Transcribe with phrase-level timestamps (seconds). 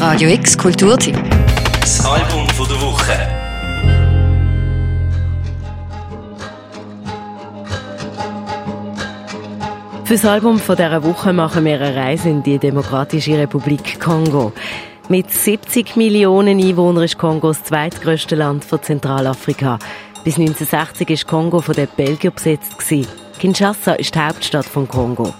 [0.00, 1.14] Radio X Kulturteam.
[1.78, 3.12] Das Album von der Woche.
[10.06, 14.54] Für das Album von dieser Woche machen wir eine Reise in die Demokratische Republik Kongo.
[15.10, 19.78] Mit 70 Millionen Einwohnern ist Kongo das zweitgrößte Land von Zentralafrika.
[20.24, 22.72] Bis 1960 war Kongo von den Belgiern besetzt.
[23.38, 25.34] Kinshasa ist die Hauptstadt von Kongo.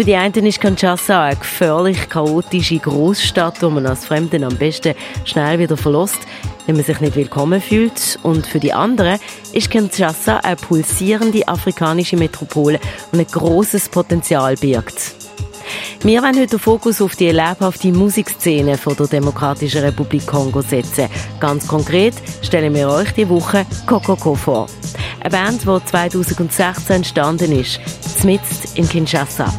[0.00, 4.94] Für die einen ist Kinshasa eine gefährlich chaotische Großstadt, wo man als Fremden am besten
[5.26, 6.20] schnell wieder verlässt,
[6.64, 8.18] wenn man sich nicht willkommen fühlt.
[8.22, 9.18] Und für die anderen
[9.52, 12.80] ist Kinshasa eine pulsierende afrikanische Metropole
[13.12, 15.16] und ein großes Potenzial birgt.
[16.02, 21.10] Wir wollen heute den Fokus auf die lebhafte Musikszene von der Demokratischen Republik Kongo setzen.
[21.40, 24.66] Ganz konkret stellen wir euch die Woche Kokoko vor.
[25.20, 27.78] Eine Band, die 2016 entstanden ist,
[28.24, 28.46] mitten
[28.76, 29.52] in Kinshasa.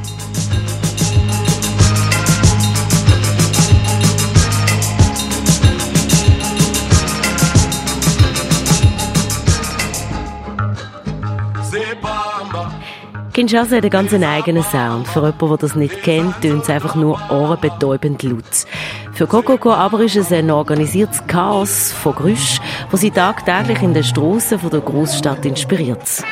[13.33, 15.07] Kinshasa hat einen ganz eigenen Sound.
[15.07, 18.67] Für jemanden, der das nicht kennt, tönt es einfach nur ohrenbetäubend laut.
[19.13, 24.03] Für Kokoko aber ist es ein organisiertes Chaos von Geräuschen, das sie tagtäglich in den
[24.03, 26.23] Strassen der Großstadt inspiriert.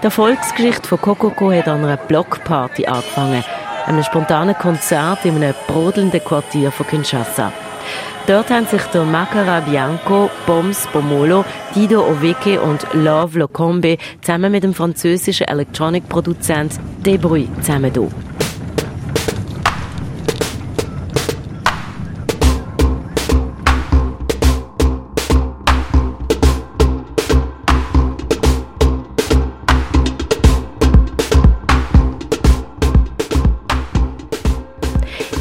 [0.00, 3.42] Die Erfolgsgeschichte von Kokoko hat an einer Blockparty angefangen,
[3.86, 7.52] einem spontanen Konzert in einem brodelnden Quartier von Kinshasa.
[8.26, 11.44] Dort haben sich der Makara Bianco, Boms Bomolo,
[11.74, 18.23] Dido Oveke und Love Locombe zusammen mit dem französischen Elektronikproduzent Debruy zusammengetan.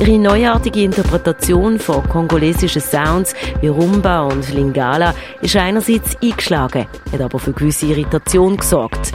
[0.06, 7.40] Ihre neuartige Interpretation von kongolesischen Sounds wie Rumba und Lingala ist einerseits eingeschlagen, hat aber
[7.40, 9.14] für gewisse Irritation gesorgt.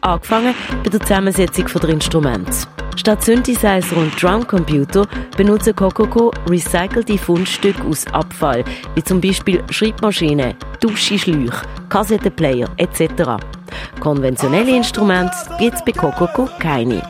[0.00, 2.52] Angefangen bei der Zusammensetzung der Instrumente.
[2.94, 8.62] Statt Synthesizer und Drumcomputer benutzen Kokoko recycelte Fundstücke aus Abfall,
[8.94, 13.57] wie zum Beispiel Schreibmaschinen, Duscheschläuche, Kassettenplayer etc.
[14.00, 17.02] Konventionelle Instrumente gibt es bei Kokoko keine.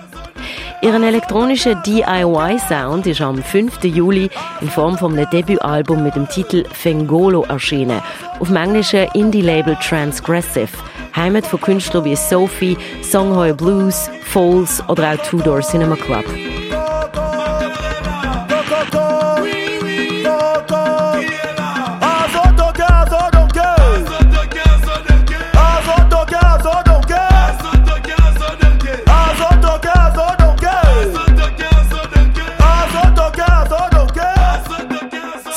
[0.80, 3.82] Ihren elektronischen DIY-Sound ist am 5.
[3.82, 4.30] Juli
[4.60, 8.00] in Form von einem Debütalbum mit dem Titel Fengolo erschienen,
[8.38, 10.68] auf dem englischen Indie-Label Transgressive,
[11.16, 16.24] Heimat von Künstlern wie Sophie, Songhoy Blues, Foles oder auch Two Door Cinema Club.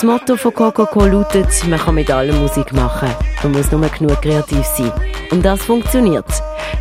[0.02, 3.10] Das Motto von Coco lautet, man kann mit allem Musik machen.
[3.44, 4.92] Man muss nur genug kreativ sein.
[5.30, 6.26] Und das funktioniert.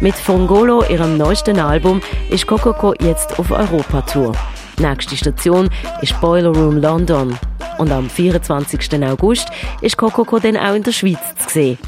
[0.00, 2.00] Mit Fongolo, ihrem neuesten Album,
[2.31, 4.32] ist Coco jetzt auf Europatour.
[4.78, 5.69] Nächste Station
[6.00, 7.38] ist Boiler Room London.
[7.77, 9.04] Und am 24.
[9.04, 9.50] August
[9.82, 11.78] ist Coco dann auch in der Schweiz zu sehen.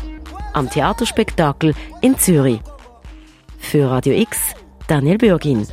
[0.52, 2.60] Am Theaterspektakel in Zürich.
[3.58, 4.38] Für Radio X,
[4.86, 5.66] Daniel Bürgin.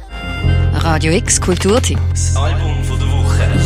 [0.74, 2.00] Radio X Kulturteam.
[2.12, 2.99] Das Album von.